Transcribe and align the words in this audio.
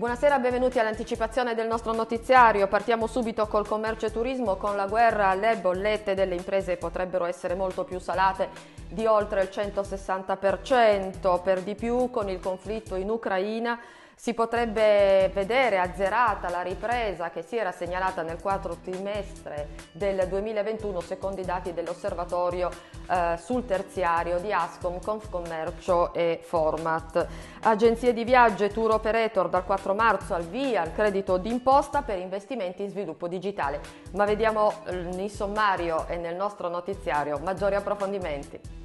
Buonasera, 0.00 0.38
benvenuti 0.38 0.78
all'anticipazione 0.78 1.54
del 1.54 1.66
nostro 1.66 1.92
notiziario. 1.92 2.66
Partiamo 2.68 3.06
subito 3.06 3.46
col 3.48 3.68
commercio 3.68 4.06
e 4.06 4.10
turismo. 4.10 4.56
Con 4.56 4.74
la 4.74 4.86
guerra 4.86 5.34
le 5.34 5.58
bollette 5.58 6.14
delle 6.14 6.36
imprese 6.36 6.78
potrebbero 6.78 7.26
essere 7.26 7.54
molto 7.54 7.84
più 7.84 7.98
salate 7.98 8.48
di 8.88 9.04
oltre 9.04 9.42
il 9.42 9.50
160%, 9.52 11.42
per 11.42 11.60
di 11.60 11.74
più 11.74 12.08
con 12.08 12.30
il 12.30 12.40
conflitto 12.40 12.94
in 12.94 13.10
Ucraina 13.10 13.78
si 14.20 14.34
potrebbe 14.34 15.30
vedere 15.32 15.78
azzerata 15.78 16.50
la 16.50 16.60
ripresa 16.60 17.30
che 17.30 17.40
si 17.40 17.56
era 17.56 17.72
segnalata 17.72 18.20
nel 18.20 18.38
quarto 18.38 18.76
trimestre 18.82 19.68
del 19.92 20.28
2021 20.28 21.00
secondo 21.00 21.40
i 21.40 21.44
dati 21.46 21.72
dell'osservatorio 21.72 22.68
eh, 23.08 23.38
sul 23.38 23.64
terziario 23.64 24.38
di 24.38 24.52
Ascom, 24.52 25.00
Confcommercio 25.00 26.12
e 26.12 26.38
Format. 26.42 27.26
Agenzie 27.62 28.12
di 28.12 28.24
viaggio 28.24 28.64
e 28.64 28.68
tour 28.68 28.90
operator 28.90 29.48
dal 29.48 29.64
4 29.64 29.94
marzo 29.94 30.34
al 30.34 30.44
via 30.44 30.84
il 30.84 30.92
credito 30.92 31.38
d'imposta 31.38 32.02
per 32.02 32.18
investimenti 32.18 32.82
in 32.82 32.90
sviluppo 32.90 33.26
digitale. 33.26 33.80
Ma 34.12 34.26
vediamo 34.26 34.82
eh, 34.84 34.98
in 34.98 35.30
sommario 35.30 36.06
e 36.08 36.18
nel 36.18 36.36
nostro 36.36 36.68
notiziario 36.68 37.38
maggiori 37.38 37.74
approfondimenti. 37.74 38.79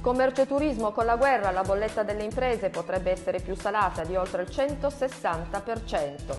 Commercio 0.00 0.42
e 0.42 0.46
turismo 0.46 0.92
con 0.92 1.06
la 1.06 1.16
guerra 1.16 1.50
la 1.50 1.62
bolletta 1.62 2.04
delle 2.04 2.22
imprese 2.22 2.70
potrebbe 2.70 3.10
essere 3.10 3.40
più 3.40 3.56
salata 3.56 4.04
di 4.04 4.14
oltre 4.14 4.42
il 4.42 4.48
160%. 4.48 6.38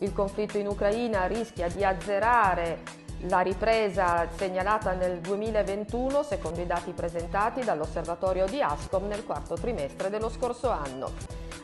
Il 0.00 0.12
conflitto 0.12 0.58
in 0.58 0.66
Ucraina 0.66 1.26
rischia 1.26 1.68
di 1.68 1.84
azzerare 1.84 2.80
la 3.22 3.40
ripresa 3.40 4.28
segnalata 4.36 4.92
nel 4.92 5.20
2021 5.20 6.22
secondo 6.24 6.60
i 6.60 6.66
dati 6.66 6.90
presentati 6.90 7.62
dall'osservatorio 7.62 8.46
di 8.46 8.60
Ascom 8.60 9.06
nel 9.06 9.24
quarto 9.24 9.54
trimestre 9.54 10.10
dello 10.10 10.28
scorso 10.28 10.70
anno. 10.70 11.12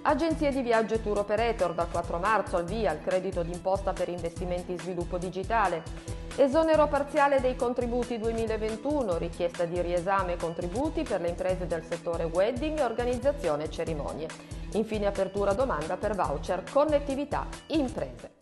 Agenzie 0.02 0.52
di 0.52 0.62
viaggio 0.62 0.94
e 0.94 1.02
tour 1.02 1.18
operator 1.18 1.74
dal 1.74 1.90
4 1.90 2.18
marzo 2.18 2.56
al 2.56 2.64
via 2.64 2.92
il 2.92 3.00
credito 3.00 3.42
d'imposta 3.42 3.92
per 3.92 4.08
investimenti 4.08 4.72
in 4.72 4.78
sviluppo 4.78 5.18
digitale. 5.18 5.82
Esonero 6.36 6.88
parziale 6.88 7.40
dei 7.40 7.54
contributi 7.54 8.18
2021, 8.18 9.18
richiesta 9.18 9.66
di 9.66 9.80
riesame 9.80 10.36
contributi 10.36 11.04
per 11.04 11.20
le 11.20 11.28
imprese 11.28 11.68
del 11.68 11.84
settore 11.84 12.24
wedding 12.24 12.76
e 12.76 12.82
organizzazione 12.82 13.70
cerimonie. 13.70 14.26
Infine 14.72 15.06
apertura 15.06 15.52
domanda 15.52 15.96
per 15.96 16.16
voucher 16.16 16.64
connettività 16.68 17.46
imprese. 17.68 18.33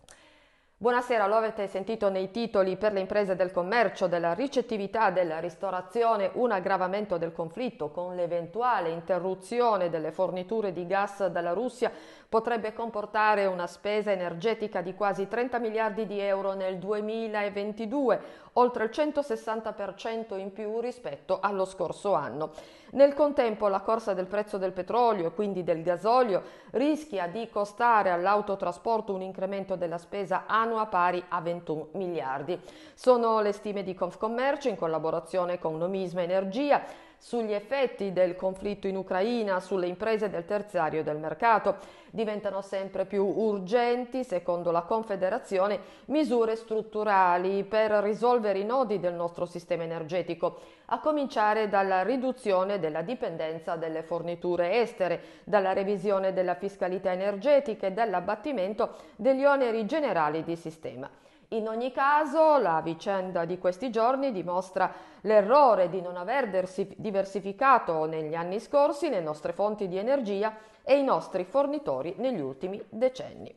Buonasera, 0.83 1.29
lo 1.29 1.37
avete 1.37 1.69
sentito 1.69 2.09
nei 2.09 2.33
titoli 2.33 2.77
per 2.77 2.93
le 2.93 2.99
imprese 2.99 3.37
del 3.37 3.53
commercio, 3.53 4.09
della 4.09 4.35
ricettività, 4.35 5.13
della 5.13 5.39
ristorazione, 5.39 6.33
un 6.33 6.51
aggravamento 6.51 7.19
del 7.19 7.33
conflitto 7.33 7.91
con 7.91 8.17
l'eventuale 8.17 8.89
interruzione 8.89 9.91
delle 9.91 10.11
forniture 10.11 10.73
di 10.73 10.85
gas 10.85 11.25
dalla 11.29 11.53
Russia 11.53 11.93
potrebbe 12.29 12.73
comportare 12.73 13.47
una 13.47 13.69
spesa 13.69 14.11
energetica 14.11 14.81
di 14.81 14.93
quasi 14.95 15.29
30 15.29 15.61
miliardi 15.61 16.05
di 16.05 16.19
euro 16.19 16.55
nel 16.55 16.79
2022, 16.79 18.21
oltre 18.55 18.83
il 18.83 18.91
160% 18.93 20.37
in 20.37 20.53
più 20.53 20.81
rispetto 20.81 21.39
allo 21.41 21.65
scorso 21.65 22.15
anno. 22.15 22.51
Nel 22.95 23.15
contempo 23.15 23.69
la 23.69 23.81
corsa 23.81 24.13
del 24.13 24.27
prezzo 24.27 24.59
del 24.59 24.73
petrolio 24.73 25.29
e 25.29 25.33
quindi 25.33 25.65
del 25.65 25.83
gasolio 25.83 26.43
rischia 26.73 27.27
di 27.27 27.49
costare 27.49 28.11
all'autotrasporto 28.11 29.15
un 29.15 29.23
incremento 29.23 29.77
della 29.77 29.97
spesa 29.97 30.45
annua 30.47 30.85
pari 30.87 31.25
a 31.29 31.41
21 31.41 31.89
miliardi. 31.93 32.61
Sono 32.93 33.41
le 33.41 33.53
stime 33.53 33.83
di 33.83 33.95
Confcommercio 33.95 34.69
in 34.69 34.77
collaborazione 34.77 35.59
con 35.59 35.79
Nomisma 35.79 36.21
Energia 36.21 36.83
sugli 37.23 37.53
effetti 37.53 38.13
del 38.13 38.35
conflitto 38.35 38.89
in 38.89 38.97
Ucraina 38.97 39.61
sulle 39.61 39.87
imprese 39.87 40.29
del 40.29 40.45
terziario 40.45 41.05
del 41.05 41.19
mercato. 41.19 41.77
Diventano 42.11 42.63
sempre 42.63 43.07
più 43.07 43.25
urgenti, 43.25 44.25
secondo 44.25 44.73
la 44.73 44.83
Confederazione, 44.83 45.79
misure 46.07 46.57
strutturali 46.57 47.63
per 47.63 47.93
risolvere 47.93 48.59
i 48.59 48.65
nodi 48.65 48.99
del 48.99 49.15
nostro 49.15 49.47
sistema 49.47 49.85
energetico, 49.85 50.59
a 50.87 50.99
cominciare 50.99 51.69
dalla 51.69 52.03
riduzione 52.03 52.81
della 52.81 53.03
dipendenza 53.03 53.77
delle 53.77 54.03
forniture 54.03 54.81
estere, 54.81 55.23
dalla 55.45 55.73
revisione 55.73 56.33
della 56.33 56.57
fiscalità 56.57 57.13
energetica 57.13 57.87
e 57.87 57.93
dall'abbattimento 57.93 58.97
degli 59.15 59.45
oneri 59.45 59.87
generali 59.87 60.43
di 60.43 60.57
sistema. 60.57 61.09
In 61.53 61.69
ogni 61.69 61.93
caso, 61.93 62.57
la 62.57 62.81
vicenda 62.83 63.45
di 63.45 63.59
questi 63.59 63.91
giorni 63.91 64.33
dimostra 64.33 64.91
l'errore 65.23 65.91
di 65.91 66.01
non 66.01 66.17
aver 66.17 66.49
diversificato 66.97 68.07
negli 68.07 68.35
anni 68.35 68.59
scorsi 68.59 69.11
le 69.11 69.21
nostre 69.21 69.53
fonti 69.53 69.87
di 69.87 69.99
energia 69.99 70.57
e 70.83 70.99
i 70.99 71.05
nostri 71.05 71.45
fornitori 71.45 72.15
negli 72.17 72.41
ultimi 72.41 72.83
decenni. 72.89 73.55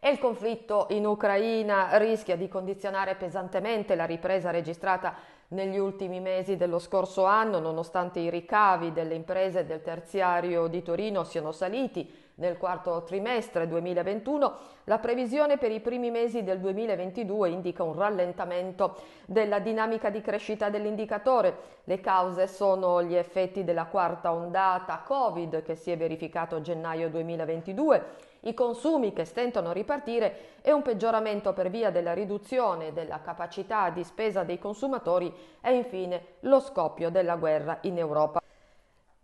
E 0.00 0.10
il 0.10 0.18
conflitto 0.18 0.88
in 0.90 1.06
Ucraina 1.06 1.96
rischia 1.96 2.36
di 2.36 2.48
condizionare 2.48 3.14
pesantemente 3.14 3.94
la 3.94 4.04
ripresa 4.04 4.50
registrata 4.50 5.14
negli 5.48 5.78
ultimi 5.78 6.18
mesi 6.18 6.56
dello 6.56 6.80
scorso 6.80 7.24
anno, 7.24 7.60
nonostante 7.60 8.18
i 8.18 8.30
ricavi 8.30 8.92
delle 8.92 9.14
imprese 9.14 9.64
del 9.64 9.80
terziario 9.80 10.66
di 10.66 10.82
Torino 10.82 11.22
siano 11.22 11.52
saliti 11.52 12.24
nel 12.36 12.58
quarto 12.58 13.02
trimestre 13.04 13.66
2021, 13.66 14.56
la 14.84 14.98
previsione 14.98 15.56
per 15.56 15.70
i 15.70 15.80
primi 15.80 16.10
mesi 16.10 16.42
del 16.42 16.60
2022 16.60 17.48
indica 17.48 17.82
un 17.82 17.94
rallentamento 17.94 18.96
della 19.24 19.58
dinamica 19.58 20.10
di 20.10 20.20
crescita 20.20 20.68
dell'indicatore. 20.68 21.74
Le 21.84 22.00
cause 22.00 22.46
sono 22.46 23.02
gli 23.02 23.14
effetti 23.14 23.64
della 23.64 23.86
quarta 23.86 24.32
ondata 24.32 25.02
Covid 25.04 25.62
che 25.62 25.76
si 25.76 25.90
è 25.90 25.96
verificato 25.96 26.56
a 26.56 26.60
gennaio 26.60 27.08
2022, 27.08 28.04
i 28.40 28.54
consumi 28.54 29.14
che 29.14 29.24
stentano 29.24 29.70
a 29.70 29.72
ripartire 29.72 30.58
e 30.60 30.72
un 30.72 30.82
peggioramento 30.82 31.54
per 31.54 31.70
via 31.70 31.90
della 31.90 32.12
riduzione 32.12 32.92
della 32.92 33.20
capacità 33.22 33.88
di 33.88 34.04
spesa 34.04 34.44
dei 34.44 34.58
consumatori 34.58 35.32
e 35.62 35.74
infine 35.74 36.22
lo 36.40 36.60
scoppio 36.60 37.10
della 37.10 37.36
guerra 37.36 37.78
in 37.82 37.96
Europa. 37.96 38.45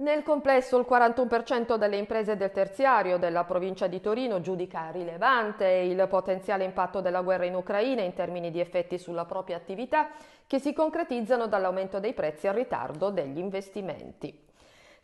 Nel 0.03 0.25
complesso 0.25 0.77
il 0.79 0.87
41% 0.89 1.77
delle 1.77 1.97
imprese 1.97 2.37
del 2.37 2.51
terziario 2.51 3.19
della 3.19 3.45
provincia 3.45 3.87
di 3.87 4.01
Torino 4.01 4.41
giudica 4.41 4.91
rilevante 4.91 5.65
il 5.65 6.09
potenziale 6.09 6.65
impatto 6.65 7.01
della 7.01 7.23
guerra 7.23 7.45
in 7.45 7.55
Ucraina 7.55 8.03
in 8.03 8.13
termini 8.13 8.51
di 8.51 8.59
effetti 8.59 8.99
sulla 8.99 9.27
propria 9.27 9.55
attività 9.55 10.09
che 10.49 10.59
si 10.59 10.73
concretizzano 10.73 11.47
dall'aumento 11.47 12.01
dei 12.01 12.15
prezzi 12.15 12.49
al 12.49 12.55
ritardo 12.55 13.11
degli 13.11 13.39
investimenti. 13.39 14.51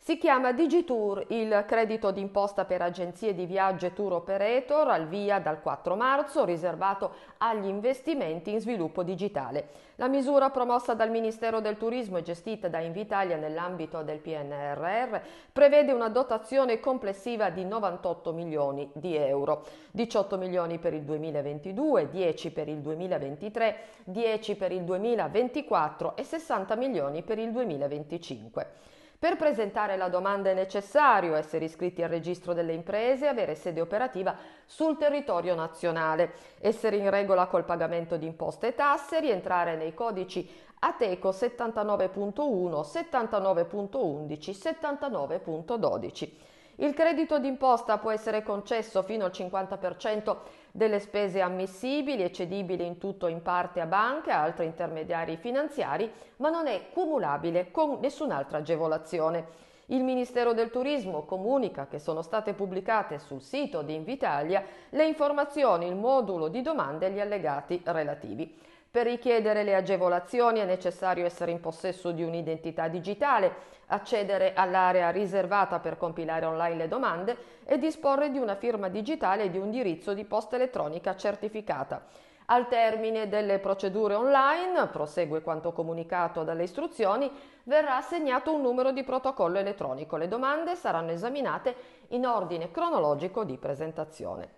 Si 0.01 0.17
chiama 0.17 0.53
Digitour 0.53 1.25
il 1.27 1.65
credito 1.67 2.11
d'imposta 2.11 2.63
per 2.63 2.81
agenzie 2.81 3.35
di 3.35 3.45
viaggio 3.45 3.85
e 3.85 3.93
tour 3.93 4.13
operator 4.13 4.87
al 4.87 5.07
via 5.07 5.39
dal 5.39 5.61
4 5.61 5.95
marzo 5.95 6.45
riservato 6.45 7.11
agli 7.37 7.67
investimenti 7.67 8.51
in 8.51 8.61
sviluppo 8.61 9.03
digitale. 9.03 9.67
La 9.97 10.07
misura 10.07 10.49
promossa 10.51 10.93
dal 10.93 11.11
Ministero 11.11 11.59
del 11.59 11.77
Turismo 11.77 12.17
e 12.17 12.23
gestita 12.23 12.69
da 12.69 12.79
Invitalia 12.79 13.35
nell'ambito 13.35 14.01
del 14.01 14.19
PNRR 14.19 15.19
prevede 15.51 15.91
una 15.91 16.09
dotazione 16.09 16.79
complessiva 16.79 17.49
di 17.49 17.65
98 17.65 18.31
milioni 18.31 18.89
di 18.93 19.15
euro, 19.15 19.65
18 19.91 20.37
milioni 20.37 20.79
per 20.79 20.93
il 20.93 21.03
2022, 21.03 22.09
10 22.09 22.51
per 22.51 22.69
il 22.69 22.79
2023, 22.79 23.75
10 24.05 24.55
per 24.55 24.71
il 24.71 24.83
2024 24.85 26.15
e 26.15 26.23
60 26.23 26.75
milioni 26.75 27.21
per 27.21 27.37
il 27.37 27.51
2025. 27.51 28.97
Per 29.19 29.35
presentare 29.35 29.97
la 29.97 30.07
domanda 30.07 30.49
è 30.49 30.53
necessario 30.53 31.35
essere 31.35 31.65
iscritti 31.65 32.01
al 32.01 32.07
registro 32.07 32.53
delle 32.53 32.71
imprese 32.71 33.25
e 33.25 33.27
avere 33.27 33.53
sede 33.53 33.81
operativa 33.81 34.33
sul 34.65 34.97
territorio 34.97 35.55
nazionale, 35.55 36.31
essere 36.61 36.95
in 36.95 37.09
regola 37.09 37.47
col 37.47 37.65
pagamento 37.65 38.15
di 38.15 38.25
imposte 38.25 38.67
e 38.67 38.75
tasse, 38.75 39.19
rientrare 39.19 39.75
nei 39.75 39.93
codici 39.93 40.49
Ateco 40.79 41.31
79.1, 41.31 42.79
79.11, 42.79 44.51
79.12. 44.51 46.29
Il 46.75 46.93
credito 46.93 47.39
d'imposta 47.39 47.97
può 47.97 48.11
essere 48.11 48.41
concesso 48.41 49.03
fino 49.03 49.25
al 49.25 49.31
50% 49.31 50.37
delle 50.71 50.99
spese 50.99 51.41
ammissibili 51.41 52.23
e 52.23 52.31
cedibili 52.31 52.85
in 52.85 52.97
tutto 52.97 53.25
o 53.25 53.29
in 53.29 53.41
parte 53.41 53.81
a 53.81 53.85
banche 53.85 54.29
e 54.29 54.33
altri 54.33 54.65
intermediari 54.65 55.37
finanziari, 55.37 56.11
ma 56.37 56.49
non 56.49 56.67
è 56.67 56.89
cumulabile 56.91 57.71
con 57.71 57.97
nessun'altra 57.99 58.59
agevolazione. 58.59 59.67
Il 59.87 60.03
Ministero 60.03 60.53
del 60.53 60.69
Turismo 60.69 61.23
comunica 61.23 61.87
che 61.87 61.97
sono 61.97 62.21
state 62.21 62.53
pubblicate 62.53 63.17
sul 63.17 63.41
sito 63.41 63.81
di 63.81 63.95
Invitalia 63.95 64.63
le 64.89 65.07
informazioni, 65.07 65.87
il 65.87 65.95
modulo 65.95 66.47
di 66.47 66.61
domande 66.61 67.07
e 67.07 67.11
gli 67.11 67.19
allegati 67.19 67.81
relativi. 67.85 68.67
Per 68.91 69.05
richiedere 69.05 69.61
le 69.61 69.75
agevolazioni 69.75 70.61
è 70.61 70.65
necessario 70.65 71.23
essere 71.23 71.51
in 71.51 71.59
possesso 71.59 72.09
di 72.09 72.23
un'identità 72.23 72.87
digitale, 72.87 73.77
accedere 73.87 74.53
all'area 74.55 75.11
riservata 75.11 75.79
per 75.79 75.95
compilare 75.95 76.45
online 76.45 76.75
le 76.75 76.87
domande 76.87 77.37
e 77.65 77.77
disporre 77.77 78.31
di 78.31 78.39
una 78.39 78.55
firma 78.55 78.87
digitale 78.89 79.43
e 79.43 79.49
di 79.51 79.59
un 79.59 79.65
indirizzo 79.65 80.15
di 80.15 80.25
posta 80.25 80.55
elettronica 80.55 81.15
certificata. 81.15 82.03
Al 82.45 82.67
termine 82.67 83.29
delle 83.29 83.59
procedure 83.59 84.15
online, 84.15 84.87
prosegue 84.87 85.43
quanto 85.43 85.71
comunicato 85.71 86.43
dalle 86.43 86.63
istruzioni, 86.63 87.31
verrà 87.65 87.97
assegnato 87.97 88.51
un 88.51 88.61
numero 88.61 88.91
di 88.91 89.03
protocollo 89.03 89.59
elettronico. 89.59 90.17
Le 90.17 90.27
domande 90.27 90.75
saranno 90.75 91.11
esaminate 91.11 91.75
in 92.07 92.25
ordine 92.25 92.71
cronologico 92.71 93.43
di 93.43 93.55
presentazione. 93.57 94.57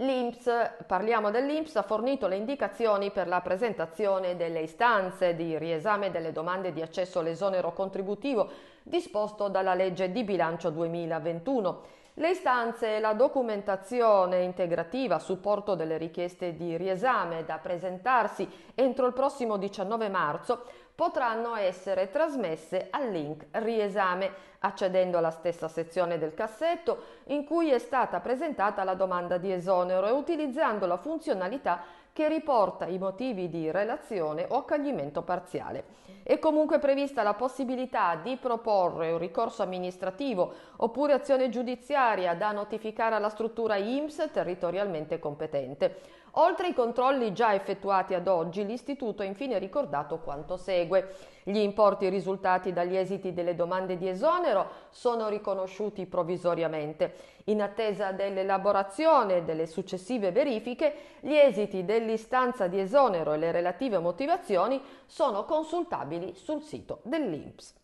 L'INPS, 0.00 0.84
parliamo 0.86 1.32
dell'INPS, 1.32 1.74
ha 1.74 1.82
fornito 1.82 2.28
le 2.28 2.36
indicazioni 2.36 3.10
per 3.10 3.26
la 3.26 3.40
presentazione 3.40 4.36
delle 4.36 4.60
istanze 4.60 5.34
di 5.34 5.58
riesame 5.58 6.12
delle 6.12 6.30
domande 6.30 6.72
di 6.72 6.80
accesso 6.80 7.18
all'esonero 7.18 7.72
contributivo 7.72 8.48
disposto 8.84 9.48
dalla 9.48 9.74
legge 9.74 10.12
di 10.12 10.22
bilancio 10.22 10.70
2021. 10.70 11.82
Le 12.14 12.30
istanze 12.30 12.94
e 12.94 13.00
la 13.00 13.12
documentazione 13.12 14.42
integrativa 14.42 15.16
a 15.16 15.20
supporto 15.20 15.74
delle 15.74 15.98
richieste 15.98 16.54
di 16.54 16.76
riesame 16.76 17.44
da 17.44 17.58
presentarsi 17.58 18.48
entro 18.76 19.04
il 19.04 19.12
prossimo 19.12 19.56
19 19.56 20.08
marzo 20.08 20.64
potranno 20.94 21.56
essere 21.56 22.10
trasmesse 22.10 22.86
al 22.90 23.10
link 23.10 23.46
Riesame 23.50 24.32
accedendo 24.60 25.18
alla 25.18 25.30
stessa 25.30 25.68
sezione 25.68 26.18
del 26.18 26.34
cassetto 26.34 27.02
in 27.26 27.44
cui 27.44 27.70
è 27.70 27.78
stata 27.78 28.20
presentata 28.20 28.84
la 28.84 28.94
domanda 28.94 29.38
di 29.38 29.52
esonero 29.52 30.06
e 30.06 30.10
utilizzando 30.10 30.86
la 30.86 30.96
funzionalità 30.96 31.82
che 32.12 32.26
riporta 32.26 32.86
i 32.86 32.98
motivi 32.98 33.48
di 33.48 33.70
relazione 33.70 34.44
o 34.48 34.56
accoglimento 34.56 35.22
parziale. 35.22 35.84
È 36.24 36.38
comunque 36.40 36.80
prevista 36.80 37.22
la 37.22 37.34
possibilità 37.34 38.18
di 38.20 38.36
proporre 38.36 39.12
un 39.12 39.18
ricorso 39.18 39.62
amministrativo 39.62 40.52
oppure 40.78 41.12
azione 41.12 41.48
giudiziaria 41.48 42.34
da 42.34 42.50
notificare 42.50 43.14
alla 43.14 43.28
struttura 43.28 43.76
IMSS 43.76 44.30
territorialmente 44.32 45.20
competente. 45.20 46.00
Oltre 46.32 46.66
ai 46.66 46.74
controlli 46.74 47.32
già 47.32 47.54
effettuati 47.54 48.14
ad 48.14 48.28
oggi, 48.28 48.66
l'Istituto 48.66 49.22
ha 49.22 49.24
infine 49.24 49.58
ricordato 49.58 50.18
quanto 50.18 50.56
segue. 50.56 51.14
Gli 51.48 51.56
importi 51.56 52.10
risultati 52.10 52.74
dagli 52.74 52.94
esiti 52.94 53.32
delle 53.32 53.54
domande 53.54 53.96
di 53.96 54.06
esonero 54.06 54.68
sono 54.90 55.28
riconosciuti 55.28 56.04
provvisoriamente. 56.04 57.14
In 57.44 57.62
attesa 57.62 58.12
dell'elaborazione 58.12 59.42
delle 59.46 59.66
successive 59.66 60.30
verifiche, 60.30 60.94
gli 61.20 61.32
esiti 61.32 61.86
dell'istanza 61.86 62.66
di 62.66 62.78
esonero 62.78 63.32
e 63.32 63.38
le 63.38 63.50
relative 63.50 63.98
motivazioni 63.98 64.78
sono 65.06 65.46
consultabili 65.46 66.34
sul 66.34 66.60
sito 66.60 67.00
dell'INPS 67.04 67.76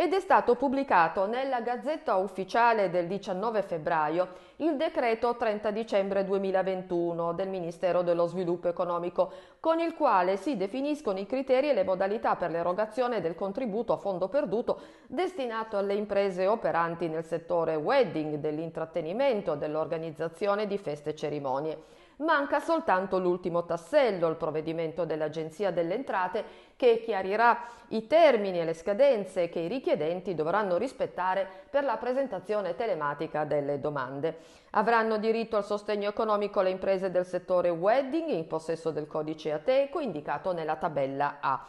ed 0.00 0.12
è 0.12 0.20
stato 0.20 0.54
pubblicato 0.54 1.26
nella 1.26 1.60
Gazzetta 1.60 2.14
Ufficiale 2.14 2.88
del 2.88 3.08
19 3.08 3.62
febbraio 3.62 4.28
il 4.58 4.76
decreto 4.76 5.34
30 5.34 5.72
dicembre 5.72 6.24
2021 6.24 7.32
del 7.32 7.48
Ministero 7.48 8.02
dello 8.02 8.26
Sviluppo 8.26 8.68
Economico, 8.68 9.32
con 9.58 9.80
il 9.80 9.94
quale 9.94 10.36
si 10.36 10.56
definiscono 10.56 11.18
i 11.18 11.26
criteri 11.26 11.70
e 11.70 11.74
le 11.74 11.82
modalità 11.82 12.36
per 12.36 12.52
l'erogazione 12.52 13.20
del 13.20 13.34
contributo 13.34 13.92
a 13.92 13.96
fondo 13.96 14.28
perduto 14.28 14.80
destinato 15.08 15.76
alle 15.76 15.94
imprese 15.94 16.46
operanti 16.46 17.08
nel 17.08 17.24
settore 17.24 17.74
wedding, 17.74 18.36
dell'intrattenimento, 18.36 19.56
dell'organizzazione 19.56 20.68
di 20.68 20.78
feste 20.78 21.10
e 21.10 21.16
cerimonie. 21.16 21.82
Manca 22.18 22.58
soltanto 22.58 23.20
l'ultimo 23.20 23.64
tassello, 23.64 24.26
il 24.26 24.34
provvedimento 24.34 25.04
dell'Agenzia 25.04 25.70
delle 25.70 25.94
Entrate, 25.94 26.44
che 26.74 27.00
chiarirà 27.04 27.64
i 27.88 28.08
termini 28.08 28.58
e 28.58 28.64
le 28.64 28.74
scadenze 28.74 29.48
che 29.48 29.60
i 29.60 29.68
richiedenti 29.68 30.34
dovranno 30.34 30.78
rispettare 30.78 31.48
per 31.70 31.84
la 31.84 31.96
presentazione 31.96 32.74
telematica 32.74 33.44
delle 33.44 33.78
domande. 33.78 34.38
Avranno 34.70 35.16
diritto 35.18 35.56
al 35.56 35.64
sostegno 35.64 36.08
economico 36.08 36.60
le 36.60 36.70
imprese 36.70 37.12
del 37.12 37.24
settore 37.24 37.70
wedding 37.70 38.30
in 38.30 38.48
possesso 38.48 38.90
del 38.90 39.06
codice 39.06 39.52
ATECO 39.52 40.00
indicato 40.00 40.52
nella 40.52 40.74
tabella 40.74 41.36
A. 41.40 41.68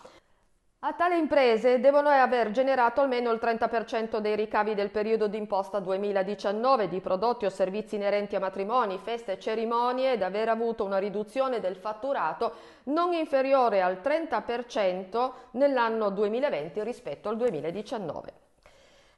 A 0.81 0.93
tale 0.93 1.17
imprese 1.17 1.81
devono 1.81 2.07
aver 2.07 2.51
generato 2.51 3.01
almeno 3.01 3.31
il 3.31 3.39
30% 3.41 4.19
dei 4.19 4.37
ricavi 4.37 4.75
del 4.75 4.91
periodo 4.91 5.27
d'imposta 5.27 5.79
2019 5.79 6.87
di 6.87 7.01
prodotti 7.01 7.43
o 7.43 7.49
servizi 7.49 7.95
inerenti 7.95 8.37
a 8.37 8.39
matrimoni, 8.39 8.97
feste 8.97 9.33
e 9.33 9.39
cerimonie 9.39 10.13
ed 10.13 10.21
aver 10.21 10.47
avuto 10.47 10.85
una 10.85 10.97
riduzione 10.97 11.59
del 11.59 11.75
fatturato 11.75 12.53
non 12.83 13.11
inferiore 13.11 13.81
al 13.81 13.99
30% 14.01 15.31
nell'anno 15.51 16.11
2020 16.11 16.81
rispetto 16.81 17.27
al 17.27 17.35
2019. 17.35 18.48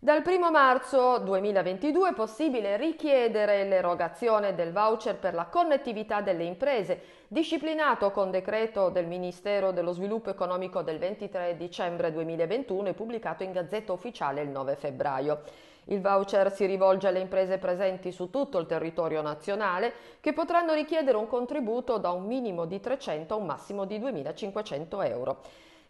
Dal 0.04 0.24
1 0.26 0.50
marzo 0.50 1.20
2022 1.20 2.10
è 2.10 2.14
possibile 2.16 2.76
richiedere 2.76 3.66
l'erogazione 3.66 4.56
del 4.56 4.72
voucher 4.72 5.16
per 5.18 5.36
la 5.36 5.46
connettività 5.46 6.22
delle 6.22 6.44
imprese, 6.44 7.02
disciplinato 7.28 8.10
con 8.10 8.32
decreto 8.32 8.90
del 8.90 9.06
Ministero 9.06 9.72
dello 9.72 9.92
Sviluppo 9.92 10.32
Economico 10.32 10.82
del 10.82 10.98
23 10.98 11.56
dicembre 11.56 12.12
2021 12.12 12.88
e 12.88 12.94
pubblicato 12.96 13.44
in 13.44 13.52
Gazzetta 13.52 13.94
Ufficiale 13.94 14.42
il 14.42 14.50
9 14.50 14.76
febbraio. 14.76 15.42
Il 15.84 16.02
voucher 16.02 16.52
si 16.52 16.66
rivolge 16.66 17.08
alle 17.08 17.20
imprese 17.20 17.60
presenti 17.60 18.12
su 18.12 18.32
tutto 18.32 18.58
il 18.58 18.66
territorio 18.66 19.22
nazionale 19.22 19.94
che 20.20 20.34
potranno 20.34 20.74
richiedere 20.74 21.16
un 21.16 21.28
contributo 21.28 22.00
da 22.00 22.10
un 22.10 22.26
minimo 22.26 22.66
di 22.66 22.80
300 22.80 23.36
a 23.36 23.38
un 23.38 23.46
massimo 23.46 23.86
di 23.86 24.00
2.500 24.00 25.06
euro. 25.08 25.42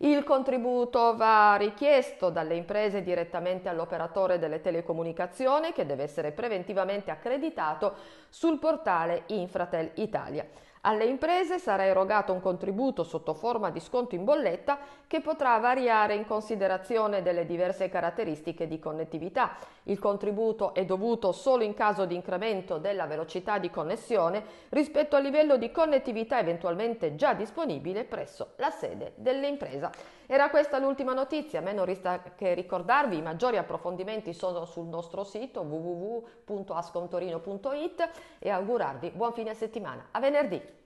Il 0.03 0.24
contributo 0.24 1.15
va 1.15 1.56
richiesto 1.57 2.31
dalle 2.31 2.56
imprese 2.56 3.03
direttamente 3.03 3.69
all'operatore 3.69 4.39
delle 4.39 4.59
telecomunicazioni 4.59 5.74
che 5.74 5.86
deve 5.86 6.01
essere 6.01 6.31
preventivamente 6.31 7.12
accreditato 7.12 7.94
sul 8.27 8.57
portale 8.57 9.25
Infratel 9.27 9.92
Italia. 9.95 10.44
Alle 10.83 11.05
imprese 11.05 11.59
sarà 11.59 11.85
erogato 11.85 12.33
un 12.33 12.41
contributo 12.41 13.03
sotto 13.03 13.35
forma 13.35 13.69
di 13.69 13.79
sconto 13.79 14.15
in 14.15 14.23
bolletta 14.23 14.79
che 15.05 15.21
potrà 15.21 15.59
variare 15.59 16.15
in 16.15 16.25
considerazione 16.25 17.21
delle 17.21 17.45
diverse 17.45 17.87
caratteristiche 17.87 18.67
di 18.67 18.79
connettività. 18.79 19.57
Il 19.83 19.99
contributo 19.99 20.73
è 20.73 20.83
dovuto 20.83 21.33
solo 21.33 21.63
in 21.63 21.75
caso 21.75 22.05
di 22.05 22.15
incremento 22.15 22.79
della 22.79 23.05
velocità 23.05 23.59
di 23.59 23.69
connessione 23.69 24.43
rispetto 24.69 25.15
al 25.15 25.21
livello 25.21 25.57
di 25.57 25.69
connettività 25.69 26.39
eventualmente 26.39 27.13
già 27.13 27.35
disponibile 27.35 28.03
presso 28.03 28.53
la 28.55 28.71
sede 28.71 29.13
dell'impresa. 29.17 29.91
Era 30.33 30.49
questa 30.49 30.79
l'ultima 30.79 31.11
notizia, 31.11 31.59
a 31.59 31.61
me 31.61 31.73
non 31.73 31.83
resta 31.83 32.21
che 32.21 32.53
ricordarvi 32.53 33.17
i 33.17 33.21
maggiori 33.21 33.57
approfondimenti 33.57 34.31
sono 34.31 34.63
sul 34.63 34.87
nostro 34.87 35.25
sito 35.25 35.59
www.ascontorino.it 35.59 38.09
e 38.39 38.49
augurarvi 38.49 39.09
buon 39.09 39.33
fine 39.33 39.53
settimana. 39.53 40.07
A 40.11 40.21
venerdì! 40.21 40.79